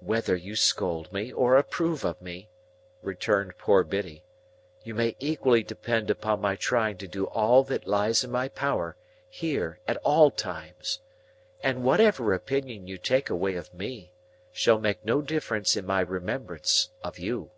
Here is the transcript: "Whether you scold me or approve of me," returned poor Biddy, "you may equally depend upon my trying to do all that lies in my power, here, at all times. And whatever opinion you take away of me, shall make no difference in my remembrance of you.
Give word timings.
"Whether 0.00 0.34
you 0.34 0.56
scold 0.56 1.12
me 1.12 1.32
or 1.32 1.56
approve 1.56 2.04
of 2.04 2.20
me," 2.20 2.50
returned 3.00 3.58
poor 3.58 3.84
Biddy, 3.84 4.24
"you 4.82 4.92
may 4.92 5.14
equally 5.20 5.62
depend 5.62 6.10
upon 6.10 6.40
my 6.40 6.56
trying 6.56 6.98
to 6.98 7.06
do 7.06 7.26
all 7.26 7.62
that 7.62 7.86
lies 7.86 8.24
in 8.24 8.32
my 8.32 8.48
power, 8.48 8.96
here, 9.30 9.78
at 9.86 9.98
all 9.98 10.32
times. 10.32 10.98
And 11.62 11.84
whatever 11.84 12.34
opinion 12.34 12.88
you 12.88 12.98
take 12.98 13.30
away 13.30 13.54
of 13.54 13.72
me, 13.72 14.12
shall 14.50 14.80
make 14.80 15.04
no 15.04 15.22
difference 15.22 15.76
in 15.76 15.86
my 15.86 16.00
remembrance 16.00 16.88
of 17.04 17.20
you. 17.20 17.52